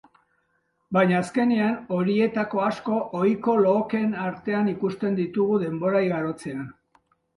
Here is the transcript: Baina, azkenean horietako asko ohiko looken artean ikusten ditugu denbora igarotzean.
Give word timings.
Baina, 0.95 1.17
azkenean 1.17 1.75
horietako 1.97 2.63
asko 2.69 2.97
ohiko 3.19 3.55
looken 3.67 4.17
artean 4.23 4.73
ikusten 4.75 5.21
ditugu 5.21 5.61
denbora 5.67 6.03
igarotzean. 6.09 6.65